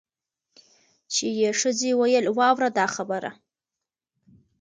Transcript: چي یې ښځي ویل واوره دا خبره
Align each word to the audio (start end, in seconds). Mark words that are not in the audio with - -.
چي 1.13 1.27
یې 1.39 1.51
ښځي 1.59 1.91
ویل 1.99 2.25
واوره 2.37 2.69
دا 2.77 2.85
خبره 2.95 3.31